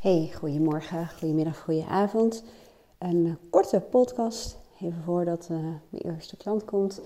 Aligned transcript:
Hey, 0.00 0.32
goedemorgen, 0.38 1.08
goedemiddag, 1.18 1.58
goedenavond. 1.58 2.42
Een 2.98 3.26
eh, 3.26 3.32
korte 3.50 3.80
podcast, 3.80 4.56
even 4.80 5.02
voordat 5.04 5.48
uh, 5.50 5.58
mijn 5.88 6.14
eerste 6.14 6.36
klant 6.36 6.64
komt. 6.64 7.00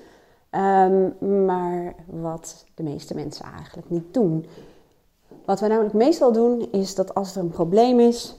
Um, 0.50 1.14
maar 1.44 1.94
wat 2.06 2.64
de 2.74 2.82
meeste 2.82 3.14
mensen 3.14 3.44
eigenlijk 3.44 3.90
niet 3.90 4.14
doen. 4.14 4.46
Wat 5.44 5.60
we 5.60 5.66
namelijk 5.66 5.94
meestal 5.94 6.32
doen, 6.32 6.72
is 6.72 6.94
dat 6.94 7.14
als 7.14 7.36
er 7.36 7.42
een 7.42 7.50
probleem 7.50 8.00
is, 8.00 8.36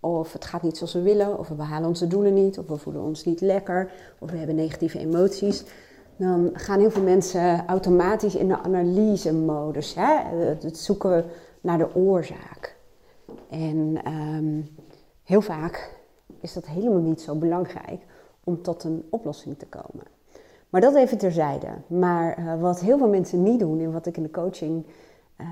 of 0.00 0.32
het 0.32 0.44
gaat 0.44 0.62
niet 0.62 0.76
zoals 0.76 0.92
we 0.92 1.02
willen, 1.02 1.38
of 1.38 1.48
we 1.48 1.54
behalen 1.54 1.88
onze 1.88 2.06
doelen 2.06 2.34
niet, 2.34 2.58
of 2.58 2.66
we 2.66 2.76
voelen 2.76 3.02
ons 3.02 3.24
niet 3.24 3.40
lekker, 3.40 3.92
of 4.18 4.30
we 4.30 4.36
hebben 4.36 4.56
negatieve 4.56 4.98
emoties, 4.98 5.64
dan 6.16 6.50
gaan 6.52 6.80
heel 6.80 6.90
veel 6.90 7.02
mensen 7.02 7.66
automatisch 7.66 8.34
in 8.34 8.48
de 8.48 8.58
analyse-modus. 8.58 9.94
Het 9.94 10.78
zoeken 10.78 11.24
naar 11.60 11.78
de 11.78 11.94
oorzaak. 11.94 12.73
En 13.54 14.02
ehm, 14.04 14.60
heel 15.22 15.40
vaak 15.40 15.96
is 16.40 16.52
dat 16.52 16.66
helemaal 16.66 17.00
niet 17.00 17.20
zo 17.20 17.34
belangrijk 17.34 18.06
om 18.44 18.62
tot 18.62 18.84
een 18.84 19.06
oplossing 19.10 19.58
te 19.58 19.66
komen. 19.66 20.04
Maar 20.68 20.80
dat 20.80 20.94
even 20.94 21.18
terzijde. 21.18 21.68
Maar 21.86 22.38
uh, 22.38 22.60
wat 22.60 22.80
heel 22.80 22.98
veel 22.98 23.08
mensen 23.08 23.42
niet 23.42 23.58
doen 23.58 23.80
en 23.80 23.92
wat 23.92 24.06
ik 24.06 24.16
in 24.16 24.22
de 24.22 24.30
coaching 24.30 24.86
uh, 25.40 25.46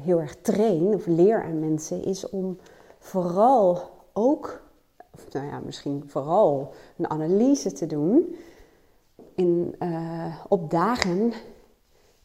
heel 0.00 0.20
erg 0.20 0.36
train 0.36 0.94
of 0.94 1.06
leer 1.06 1.42
aan 1.42 1.58
mensen, 1.58 2.04
is 2.04 2.28
om 2.28 2.58
vooral 2.98 3.90
ook, 4.12 4.62
of 5.14 5.32
nou 5.32 5.46
ja, 5.46 5.60
misschien 5.64 6.04
vooral 6.06 6.72
een 6.96 7.10
analyse 7.10 7.72
te 7.72 7.86
doen 7.86 8.36
in, 9.34 9.74
uh, 9.78 10.36
op 10.48 10.70
dagen 10.70 11.32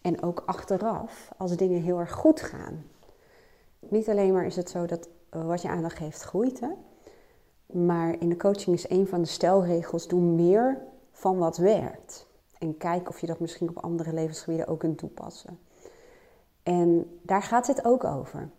en 0.02 0.24
ook 0.24 0.44
achteraf 0.46 1.32
als 1.38 1.56
dingen 1.56 1.82
heel 1.82 2.00
erg 2.00 2.12
goed 2.12 2.42
gaan. 2.42 2.84
Niet 3.90 4.10
alleen 4.10 4.34
maar 4.34 4.46
is 4.46 4.56
het 4.56 4.70
zo 4.70 4.86
dat 4.86 5.10
wat 5.30 5.62
je 5.62 5.70
aandacht 5.70 5.98
geeft 5.98 6.22
groeit, 6.22 6.60
hè? 6.60 6.70
maar 7.66 8.20
in 8.20 8.30
de 8.30 8.38
coaching 8.38 8.76
is 8.76 8.90
een 8.90 9.08
van 9.08 9.22
de 9.22 9.28
stelregels: 9.28 10.08
doe 10.08 10.22
meer 10.22 10.82
van 11.12 11.38
wat 11.38 11.58
werkt. 11.58 12.28
En 12.58 12.78
kijk 12.78 13.10
of 13.10 13.20
je 13.22 13.28
dat 13.28 13.40
misschien 13.40 13.70
op 13.70 13.78
andere 13.78 14.14
levensgebieden 14.14 14.68
ook 14.68 14.80
kunt 14.80 14.98
toepassen. 14.98 15.60
En 16.64 17.20
daar 17.22 17.42
gaat 17.42 17.68
het 17.68 17.86
ook 17.86 18.04
over. 18.04 18.50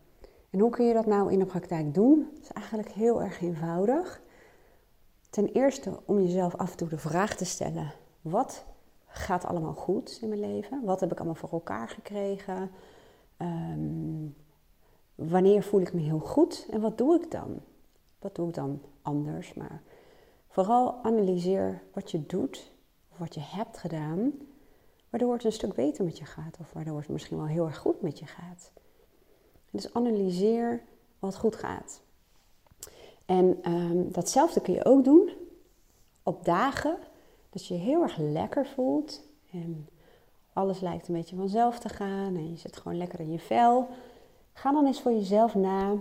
En 0.50 0.60
hoe 0.60 0.70
kun 0.70 0.86
je 0.86 0.94
dat 0.94 1.06
nou 1.06 1.32
in 1.32 1.38
de 1.38 1.44
praktijk 1.44 1.94
doen? 1.94 2.28
Dat 2.34 2.42
is 2.42 2.52
eigenlijk 2.52 2.88
heel 2.88 3.22
erg 3.22 3.40
eenvoudig. 3.40 4.22
Ten 5.30 5.48
eerste 5.48 6.00
om 6.04 6.20
jezelf 6.20 6.56
af 6.56 6.70
en 6.70 6.76
toe 6.76 6.88
de 6.88 6.98
vraag 6.98 7.34
te 7.34 7.44
stellen: 7.44 7.92
wat 8.20 8.64
gaat 9.06 9.44
allemaal 9.44 9.74
goed 9.74 10.18
in 10.22 10.28
mijn 10.28 10.40
leven? 10.40 10.84
Wat 10.84 11.00
heb 11.00 11.12
ik 11.12 11.16
allemaal 11.16 11.34
voor 11.34 11.52
elkaar 11.52 11.88
gekregen? 11.88 12.70
Um, 13.38 14.36
wanneer 15.28 15.62
voel 15.62 15.80
ik 15.80 15.92
me 15.92 16.00
heel 16.00 16.18
goed 16.18 16.66
en 16.70 16.80
wat 16.80 16.98
doe 16.98 17.20
ik 17.22 17.30
dan? 17.30 17.60
Wat 18.18 18.34
doe 18.34 18.48
ik 18.48 18.54
dan 18.54 18.80
anders? 19.02 19.54
Maar 19.54 19.82
vooral 20.48 20.98
analyseer 21.02 21.82
wat 21.92 22.10
je 22.10 22.26
doet 22.26 22.72
of 23.10 23.18
wat 23.18 23.34
je 23.34 23.40
hebt 23.40 23.78
gedaan, 23.78 24.32
waardoor 25.10 25.32
het 25.32 25.44
een 25.44 25.52
stuk 25.52 25.74
beter 25.74 26.04
met 26.04 26.18
je 26.18 26.24
gaat 26.24 26.58
of 26.60 26.72
waardoor 26.72 26.98
het 26.98 27.08
misschien 27.08 27.36
wel 27.36 27.46
heel 27.46 27.66
erg 27.66 27.78
goed 27.78 28.02
met 28.02 28.18
je 28.18 28.26
gaat. 28.26 28.70
Dus 29.70 29.94
analyseer 29.94 30.82
wat 31.18 31.36
goed 31.36 31.56
gaat. 31.56 32.02
En 33.26 33.72
um, 33.72 34.12
datzelfde 34.12 34.60
kun 34.60 34.74
je 34.74 34.84
ook 34.84 35.04
doen 35.04 35.30
op 36.22 36.44
dagen 36.44 36.98
dat 37.50 37.66
je 37.66 37.74
je 37.74 37.80
heel 37.80 38.02
erg 38.02 38.16
lekker 38.16 38.66
voelt 38.66 39.22
en 39.50 39.88
alles 40.52 40.80
lijkt 40.80 41.08
een 41.08 41.14
beetje 41.14 41.36
vanzelf 41.36 41.78
te 41.78 41.88
gaan 41.88 42.36
en 42.36 42.50
je 42.50 42.56
zit 42.56 42.76
gewoon 42.76 42.96
lekker 42.96 43.20
in 43.20 43.32
je 43.32 43.38
vel. 43.38 43.88
Ga 44.52 44.72
dan 44.72 44.86
eens 44.86 45.00
voor 45.02 45.12
jezelf 45.12 45.54
na. 45.54 45.94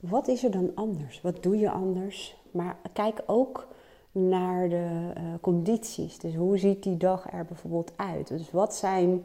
Wat 0.00 0.28
is 0.28 0.44
er 0.44 0.50
dan 0.50 0.70
anders? 0.74 1.20
Wat 1.20 1.42
doe 1.42 1.58
je 1.58 1.70
anders? 1.70 2.36
Maar 2.50 2.76
kijk 2.92 3.22
ook 3.26 3.66
naar 4.12 4.68
de 4.68 5.12
uh, 5.16 5.22
condities. 5.40 6.18
Dus 6.18 6.34
hoe 6.34 6.58
ziet 6.58 6.82
die 6.82 6.96
dag 6.96 7.32
er 7.32 7.44
bijvoorbeeld 7.44 7.92
uit? 7.96 8.28
Dus 8.28 8.50
wat 8.50 8.74
zijn 8.74 9.24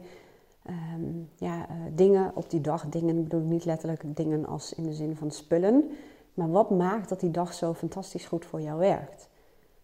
um, 0.68 1.28
ja, 1.36 1.56
uh, 1.58 1.76
dingen 1.92 2.32
op 2.34 2.50
die 2.50 2.60
dag? 2.60 2.88
Dingen 2.88 3.22
bedoel 3.22 3.40
ik 3.40 3.46
niet 3.46 3.64
letterlijk 3.64 4.16
dingen 4.16 4.46
als 4.46 4.72
in 4.74 4.84
de 4.84 4.94
zin 4.94 5.16
van 5.16 5.30
spullen. 5.30 5.90
Maar 6.34 6.50
wat 6.50 6.70
maakt 6.70 7.08
dat 7.08 7.20
die 7.20 7.30
dag 7.30 7.54
zo 7.54 7.74
fantastisch 7.74 8.26
goed 8.26 8.44
voor 8.44 8.60
jou 8.60 8.78
werkt? 8.78 9.28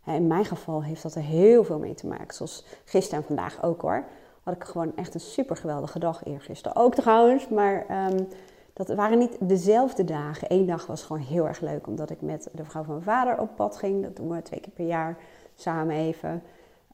In 0.07 0.27
mijn 0.27 0.45
geval 0.45 0.83
heeft 0.83 1.03
dat 1.03 1.15
er 1.15 1.23
heel 1.23 1.65
veel 1.65 1.79
mee 1.79 1.95
te 1.95 2.07
maken. 2.07 2.35
Zoals 2.35 2.65
gisteren 2.85 3.21
en 3.21 3.27
vandaag 3.27 3.63
ook 3.63 3.81
hoor 3.81 4.05
had 4.43 4.55
ik 4.55 4.65
gewoon 4.65 4.97
echt 4.97 5.15
een 5.15 5.21
super 5.21 5.57
geweldige 5.57 5.99
dag 5.99 6.25
eergisteren. 6.25 6.77
Ook 6.77 6.95
trouwens, 6.95 7.49
maar 7.49 8.07
um, 8.13 8.29
dat 8.73 8.89
waren 8.89 9.19
niet 9.19 9.37
dezelfde 9.41 10.05
dagen. 10.05 10.53
Eén 10.53 10.67
dag 10.67 10.87
was 10.87 11.03
gewoon 11.03 11.23
heel 11.23 11.47
erg 11.47 11.61
leuk, 11.61 11.87
omdat 11.87 12.11
ik 12.11 12.21
met 12.21 12.49
de 12.53 12.65
vrouw 12.65 12.83
van 12.83 12.95
mijn 12.95 13.07
vader 13.07 13.41
op 13.41 13.57
pad 13.57 13.77
ging. 13.77 14.03
Dat 14.03 14.17
doen 14.17 14.29
we 14.29 14.43
twee 14.43 14.61
keer 14.61 14.73
per 14.73 14.87
jaar 14.87 15.19
samen 15.55 15.97
even. 15.97 16.43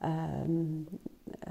Um, 0.03 0.87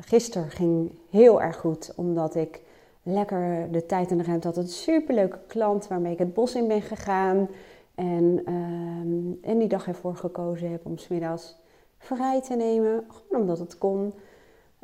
gisteren 0.00 0.50
ging 0.50 0.92
heel 1.10 1.42
erg 1.42 1.56
goed, 1.56 1.92
omdat 1.96 2.34
ik 2.34 2.62
lekker 3.02 3.68
de 3.72 3.86
tijd 3.86 4.10
en 4.10 4.18
de 4.18 4.24
ruimte 4.24 4.46
had. 4.46 4.56
Een 4.56 4.68
superleuke 4.68 5.38
klant 5.46 5.88
waarmee 5.88 6.12
ik 6.12 6.18
het 6.18 6.34
bos 6.34 6.54
in 6.54 6.68
ben 6.68 6.82
gegaan. 6.82 7.48
En, 7.94 8.42
um, 8.52 9.38
en 9.42 9.58
die 9.58 9.68
dag 9.68 9.88
ervoor 9.88 10.16
gekozen 10.16 10.70
heb 10.70 10.86
om 10.86 10.98
smiddags 10.98 11.56
vrij 11.98 12.40
te 12.42 12.54
nemen. 12.54 13.04
Gewoon 13.08 13.40
omdat 13.40 13.58
het 13.58 13.78
kon. 13.78 14.14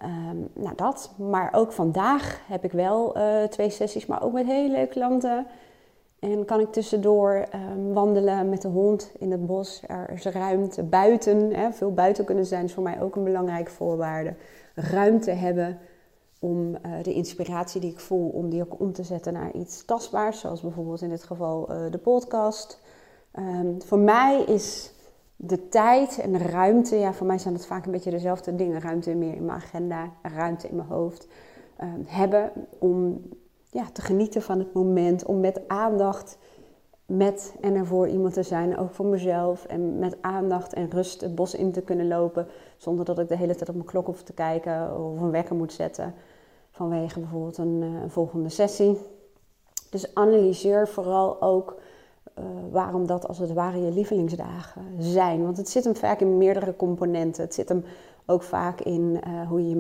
Um, 0.03 0.49
nou, 0.55 0.75
dat. 0.77 1.15
Maar 1.17 1.53
ook 1.53 1.73
vandaag 1.73 2.41
heb 2.47 2.65
ik 2.65 2.73
wel 2.73 3.17
uh, 3.17 3.43
twee 3.43 3.71
sessies, 3.71 4.07
maar 4.07 4.23
ook 4.23 4.33
met 4.33 4.47
hele 4.47 4.73
leuke 4.73 4.93
klanten. 4.93 5.47
En 6.19 6.45
kan 6.45 6.61
ik 6.61 6.73
tussendoor 6.73 7.47
um, 7.55 7.93
wandelen 7.93 8.49
met 8.49 8.63
de 8.63 8.69
hond 8.69 9.13
in 9.19 9.31
het 9.31 9.47
bos. 9.47 9.83
Er 9.87 10.11
is 10.11 10.25
ruimte 10.25 10.83
buiten. 10.83 11.55
Hè. 11.55 11.73
Veel 11.73 11.93
buiten 11.93 12.25
kunnen 12.25 12.47
zijn 12.47 12.65
is 12.65 12.73
voor 12.73 12.83
mij 12.83 13.01
ook 13.01 13.17
een 13.17 13.25
belangrijke 13.25 13.71
voorwaarde. 13.71 14.35
Ruimte 14.75 15.31
hebben 15.31 15.79
om 16.39 16.69
uh, 16.69 17.03
de 17.03 17.13
inspiratie 17.13 17.81
die 17.81 17.91
ik 17.91 18.01
voel, 18.01 18.29
om 18.29 18.51
die 18.51 18.63
ook 18.63 18.81
om 18.81 18.93
te 18.93 19.03
zetten 19.03 19.33
naar 19.33 19.53
iets 19.53 19.85
tastbaars. 19.85 20.41
Zoals 20.41 20.61
bijvoorbeeld 20.61 21.03
in 21.03 21.09
dit 21.09 21.25
geval 21.25 21.71
uh, 21.71 21.91
de 21.91 21.99
podcast. 21.99 22.81
Um, 23.39 23.83
voor 23.83 23.99
mij 23.99 24.43
is 24.43 24.94
de 25.47 25.69
tijd 25.69 26.19
en 26.19 26.33
de 26.33 26.39
ruimte, 26.39 26.97
ja, 26.97 27.13
voor 27.13 27.27
mij 27.27 27.39
zijn 27.39 27.55
het 27.55 27.67
vaak 27.67 27.87
een 27.87 27.93
beetje 27.93 28.11
dezelfde 28.11 28.55
dingen. 28.55 28.81
Ruimte 28.81 29.15
meer 29.15 29.35
in 29.35 29.45
mijn 29.45 29.59
agenda, 29.59 30.11
ruimte 30.23 30.69
in 30.69 30.77
mijn 30.77 30.89
hoofd. 30.89 31.29
Uh, 31.81 31.89
hebben 32.07 32.53
om 32.79 33.23
ja, 33.71 33.85
te 33.93 34.03
genieten 34.03 34.43
van 34.43 34.59
het 34.59 34.73
moment, 34.73 35.25
om 35.25 35.41
met 35.41 35.61
aandacht 35.69 36.39
met 37.07 37.55
en 37.61 37.75
ervoor 37.75 38.09
iemand 38.09 38.35
te 38.35 38.43
zijn, 38.43 38.79
ook 38.79 38.91
voor 38.91 39.07
mezelf. 39.07 39.65
En 39.65 39.99
met 39.99 40.17
aandacht 40.21 40.73
en 40.73 40.91
rust 40.91 41.21
het 41.21 41.35
bos 41.35 41.55
in 41.55 41.73
te 41.73 41.83
kunnen 41.83 42.09
lopen, 42.09 42.47
zonder 42.77 43.05
dat 43.05 43.19
ik 43.19 43.29
de 43.29 43.37
hele 43.37 43.55
tijd 43.55 43.69
op 43.69 43.75
mijn 43.75 43.87
klok 43.87 44.07
hoef 44.07 44.23
te 44.23 44.33
kijken 44.33 44.99
of 44.99 45.21
een 45.21 45.31
wekker 45.31 45.57
moet 45.57 45.73
zetten. 45.73 46.15
Vanwege 46.71 47.21
bijvoorbeeld 47.21 47.59
een, 47.59 47.83
eh, 47.83 48.03
een 48.03 48.11
volgende 48.11 48.49
sessie. 48.49 48.99
Dus 49.91 50.15
analyseer 50.15 50.89
vooral 50.89 51.43
ook 51.43 51.77
uh, 52.39 52.45
waarom 52.71 53.07
dat 53.07 53.29
als 53.29 53.39
het 53.39 53.53
ware 53.53 53.83
je 53.83 53.93
lievelingsdagen 53.93 54.83
zijn. 54.99 55.43
Want 55.43 55.57
het 55.57 55.69
zit 55.69 55.85
hem 55.85 55.97
vaak 55.97 56.21
in 56.21 56.39
meerdere 56.39 56.77
componenten. 56.77 57.43
Het 57.43 57.55
zit 57.55 57.69
hem 57.69 57.85
ook 58.27 58.43
vaak 58.43 58.81
in 58.81 59.21
uh, 59.29 59.49
hoe 59.49 59.63
je 59.63 59.69
je 59.69 59.77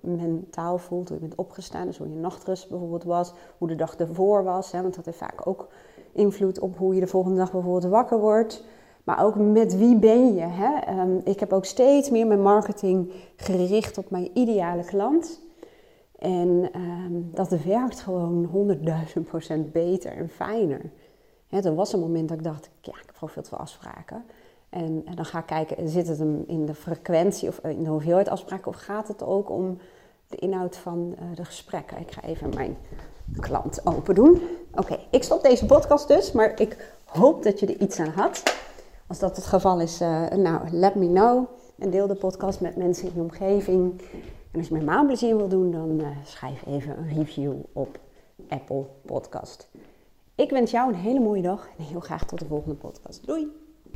mentaal, 0.00 0.78
voelt, 0.78 1.08
hoe 1.08 1.16
je 1.16 1.26
bent 1.26 1.34
opgestaan. 1.34 1.86
Dus 1.86 1.98
hoe 1.98 2.08
je 2.08 2.14
nachtrust 2.14 2.68
bijvoorbeeld 2.68 3.04
was, 3.04 3.32
hoe 3.58 3.68
de 3.68 3.74
dag 3.74 3.96
ervoor 3.96 4.44
was. 4.44 4.72
Hè, 4.72 4.82
want 4.82 4.94
dat 4.94 5.04
heeft 5.04 5.18
vaak 5.18 5.46
ook 5.46 5.68
invloed 6.12 6.60
op 6.60 6.76
hoe 6.76 6.94
je 6.94 7.00
de 7.00 7.06
volgende 7.06 7.36
dag 7.36 7.52
bijvoorbeeld 7.52 7.92
wakker 7.92 8.18
wordt. 8.18 8.64
Maar 9.04 9.24
ook 9.24 9.34
met 9.34 9.76
wie 9.76 9.96
ben 9.96 10.34
je. 10.34 10.46
Hè? 10.46 11.00
Um, 11.00 11.20
ik 11.24 11.40
heb 11.40 11.52
ook 11.52 11.64
steeds 11.64 12.10
meer 12.10 12.26
mijn 12.26 12.42
marketing 12.42 13.12
gericht 13.36 13.98
op 13.98 14.10
mijn 14.10 14.30
ideale 14.34 14.84
klant. 14.84 15.40
En 16.18 16.70
um, 16.74 17.30
dat 17.34 17.48
werkt 17.48 18.00
gewoon 18.00 18.44
honderdduizend 18.44 19.26
procent 19.26 19.72
beter 19.72 20.12
en 20.12 20.28
fijner. 20.28 20.90
Hè, 21.48 21.60
er 21.60 21.74
was 21.74 21.92
een 21.92 22.00
moment 22.00 22.28
dat 22.28 22.38
ik 22.38 22.44
dacht, 22.44 22.68
ja, 22.80 22.92
ik 22.92 23.02
heb 23.06 23.14
gewoon 23.14 23.30
veel 23.30 23.42
te 23.42 23.48
veel 23.48 23.58
afspraken. 23.58 24.24
En, 24.68 25.04
dan 25.14 25.24
ga 25.24 25.38
ik 25.38 25.46
kijken, 25.46 25.88
zit 25.88 26.08
het 26.08 26.18
hem 26.18 26.44
in 26.46 26.66
de 26.66 26.74
frequentie 26.74 27.48
of 27.48 27.58
in 27.58 27.82
de 27.82 27.90
hoeveelheid 27.90 28.28
afspraken? 28.28 28.66
Of 28.66 28.76
gaat 28.76 29.08
het 29.08 29.22
ook 29.22 29.50
om 29.50 29.78
de 30.26 30.36
inhoud 30.36 30.76
van 30.76 31.14
uh, 31.14 31.36
de 31.36 31.44
gesprekken? 31.44 31.98
Ik 31.98 32.12
ga 32.12 32.22
even 32.22 32.54
mijn 32.54 32.76
klant 33.40 33.86
open 33.86 34.14
doen. 34.14 34.42
Oké, 34.74 34.98
ik 35.10 35.22
stop 35.22 35.42
deze 35.42 35.66
podcast 35.66 36.08
dus, 36.08 36.32
maar 36.32 36.60
ik 36.60 36.94
hoop 37.04 37.42
dat 37.42 37.60
je 37.60 37.66
er 37.66 37.80
iets 37.80 38.00
aan 38.00 38.08
had. 38.10 38.42
Als 39.06 39.18
dat 39.18 39.36
het 39.36 39.46
geval 39.46 39.80
is, 39.80 40.00
uh, 40.00 40.28
nou, 40.28 40.70
let 40.70 40.94
me 40.94 41.06
know. 41.06 41.46
En 41.78 41.90
deel 41.90 42.06
de 42.06 42.14
podcast 42.14 42.60
met 42.60 42.76
mensen 42.76 43.06
in 43.06 43.12
je 43.14 43.20
omgeving. 43.20 44.02
En 44.50 44.58
als 44.58 44.68
je 44.68 44.74
mij 44.74 45.04
plezier 45.04 45.36
wil 45.36 45.48
doen, 45.48 45.70
dan 45.70 46.02
schrijf 46.24 46.66
even 46.66 46.98
een 46.98 47.14
review 47.14 47.54
op 47.72 47.98
Apple 48.48 48.84
Podcast. 49.04 49.68
Ik 50.38 50.50
wens 50.50 50.70
jou 50.70 50.88
een 50.88 50.98
hele 50.98 51.20
mooie 51.20 51.42
dag 51.42 51.68
en 51.78 51.84
heel 51.84 52.00
graag 52.00 52.24
tot 52.26 52.38
de 52.38 52.46
volgende 52.46 52.74
podcast. 52.74 53.26
Doei! 53.26 53.67